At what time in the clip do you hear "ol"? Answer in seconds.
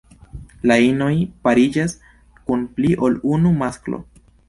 3.09-3.23